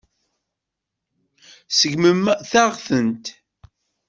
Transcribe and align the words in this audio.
Tseggmemt-aɣ-tent. 1.69 3.25